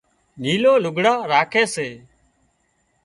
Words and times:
نيلُون 0.41 0.77
لگھڙون 0.83 1.17
راکي 1.31 1.63
سي 1.73 1.89